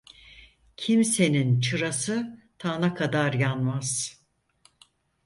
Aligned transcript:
Kimsenin 0.77 1.59
çırası 1.59 2.39
tana 2.59 2.93
kadar 2.93 3.33
yanmaz. 3.33 4.19